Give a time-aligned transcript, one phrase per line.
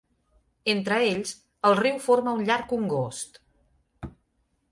[0.71, 1.33] Entre ells,
[1.71, 3.37] el riu forma un llarg congost.